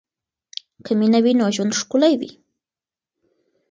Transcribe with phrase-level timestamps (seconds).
[0.85, 2.31] که مینه وي نو ژوند ښکلی وي.